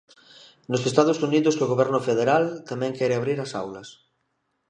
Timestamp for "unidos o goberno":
1.27-1.99